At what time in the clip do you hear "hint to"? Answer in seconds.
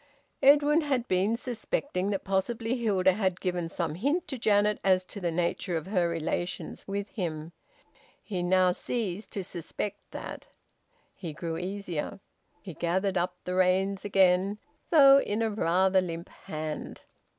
3.93-4.39